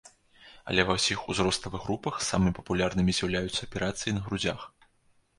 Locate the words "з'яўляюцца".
3.19-3.61